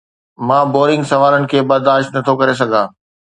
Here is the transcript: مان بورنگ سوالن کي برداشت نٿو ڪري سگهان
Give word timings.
مان 0.51 0.63
بورنگ 0.73 1.03
سوالن 1.11 1.43
کي 1.51 1.59
برداشت 1.71 2.07
نٿو 2.17 2.33
ڪري 2.39 2.53
سگهان 2.61 2.87